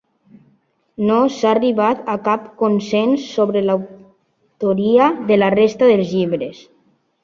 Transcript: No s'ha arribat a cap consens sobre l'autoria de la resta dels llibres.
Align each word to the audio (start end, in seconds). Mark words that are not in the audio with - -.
No 1.09 1.17
s'ha 1.35 1.51
arribat 1.57 2.01
a 2.15 2.17
cap 2.29 2.49
consens 2.63 3.29
sobre 3.37 3.65
l'autoria 3.69 5.15
de 5.33 5.43
la 5.43 5.55
resta 5.61 5.97
dels 5.97 6.21
llibres. 6.21 6.69